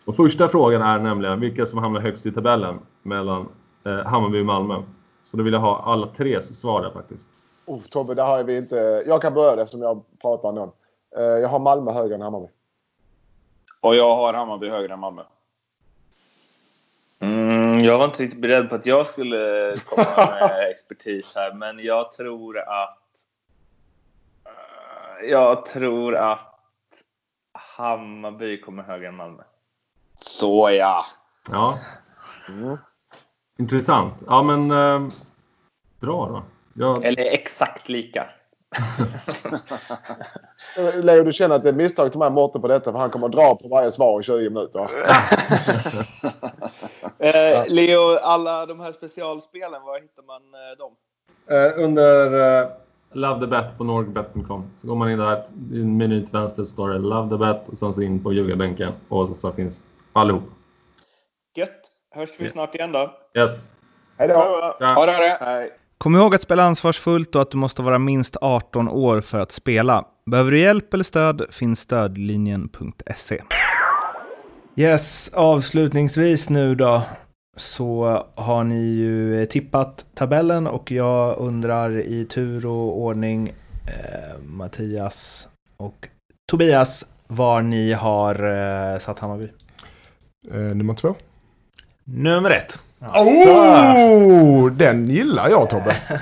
[0.05, 3.49] Och första frågan är nämligen vilka som hamnar högst i tabellen mellan
[3.85, 4.83] eh, Hammarby och Malmö.
[5.23, 7.29] Så då vill jag ha alla tres svar där faktiskt.
[7.67, 9.05] Oh, Tobbe, där har vi inte...
[9.07, 10.71] Jag kan börja det eftersom jag pratar någon.
[11.17, 12.47] Eh, Jag har Malmö högre än Hammarby.
[13.81, 15.23] Och jag har Hammarby högre än Malmö.
[17.79, 21.79] Mm, jag var inte riktigt beredd på att jag skulle komma med expertis här, men
[21.79, 22.99] jag tror att...
[24.45, 26.55] eh, Jag tror att
[27.53, 29.43] Hammarby kommer högre än Malmö.
[30.17, 31.05] Så ja.
[31.51, 31.79] Ja.
[33.59, 34.15] Intressant.
[34.27, 35.09] Ja men eh,
[36.01, 36.43] bra då.
[36.75, 38.31] Jag, Eller exakt lika.
[41.03, 42.99] Leo, du känner att det är ett misstag att ta med Mårten på detta för
[42.99, 44.89] han kommer att dra på varje svar i 20 minuter.
[47.21, 50.93] Eh, Leo, alla de här specialspelen, var hittar man eh, dem?
[51.51, 52.69] eh, under eh,
[53.13, 55.45] Love the Bet på norgbet.com så går man in där.
[55.73, 58.33] I en meny till vänster står det Love the Bet och sen så in på
[58.33, 60.43] ljugarbänken och så, så finns allihop.
[61.57, 61.81] Gött!
[62.11, 63.11] Hörs vi snart igen då?
[63.35, 63.77] Yes.
[64.19, 64.35] Hej då!
[64.35, 65.13] Ha det!
[65.13, 65.39] det.
[65.41, 65.71] Hej.
[65.99, 69.53] Kom ihåg att spela ansvarsfullt och att du måste vara minst 18 år för att
[69.53, 70.05] spela.
[70.31, 73.43] Behöver du hjälp eller stöd finns stödlinjen.se.
[74.77, 77.03] Yes, avslutningsvis nu då
[77.57, 83.49] så har ni ju tippat tabellen och jag undrar i tur och ordning
[83.87, 86.09] eh, Mattias och
[86.51, 89.49] Tobias var ni har eh, satt Hammarby.
[90.51, 91.15] Eh, nummer två.
[92.05, 92.88] Nummer ett.
[93.01, 94.71] Oh!
[94.71, 95.97] Den gillar jag Tobbe.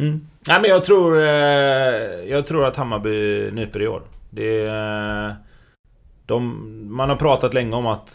[0.00, 0.26] Mm.
[0.48, 1.22] Nej men jag tror...
[1.22, 1.24] Eh,
[2.30, 4.02] jag tror att Hammarby nyper i år.
[4.30, 5.36] Det är...
[6.26, 6.56] De,
[6.96, 8.12] man har pratat länge om att...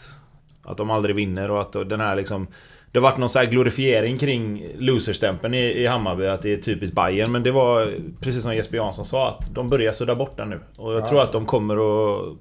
[0.62, 2.46] Att de aldrig vinner och att den här liksom...
[2.92, 6.96] Det har varit någon så glorifiering kring loserstämpeln i, i Hammarby, att det är typiskt
[6.96, 10.50] Bayern Men det var precis som Jesper Jansson sa, att de börjar sudda bort den
[10.50, 10.60] nu.
[10.78, 12.36] Och jag tror att de kommer att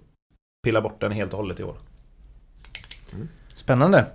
[0.64, 1.76] pilla bort den helt och hållet i år.
[3.66, 4.06] Spännande.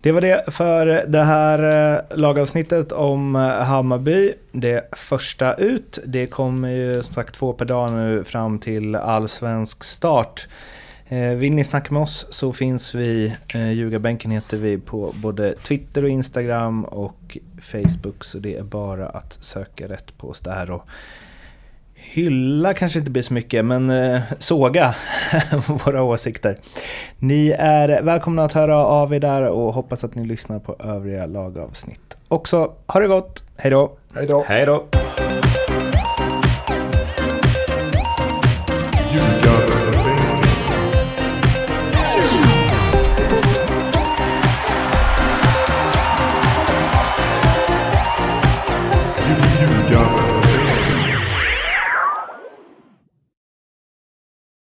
[0.00, 4.32] Det var det för det här eh, lagavsnittet om eh, Hammarby.
[4.52, 5.98] Det första ut.
[6.06, 10.48] Det kommer ju som sagt två per dag nu fram till allsvensk start.
[11.08, 13.36] Eh, Vill ni snacka med oss så finns vi,
[13.74, 18.24] Ljugarbänken heter vi på både Twitter och Instagram och Facebook.
[18.24, 20.70] Så det är bara att söka rätt på oss där.
[20.70, 20.86] Och
[22.00, 24.94] hylla kanske inte blir så mycket, men eh, såga
[25.66, 26.58] våra åsikter.
[27.18, 31.26] Ni är välkomna att höra av er där och hoppas att ni lyssnar på övriga
[31.26, 32.16] lagavsnitt.
[32.28, 33.92] Också, ha det gott, hej då!
[34.14, 34.44] Hej då.
[34.48, 34.84] Hej då!